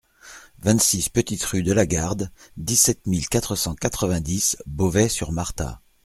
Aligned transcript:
vingt-six 0.57 1.09
petite 1.09 1.43
Rue 1.43 1.61
de 1.61 1.71
la 1.71 1.85
Garde, 1.85 2.31
dix-sept 2.57 3.05
mille 3.05 3.29
quatre 3.29 3.55
cent 3.55 3.75
quatre-vingt-dix 3.75 4.57
Beauvais-sur-Matha 4.65 5.79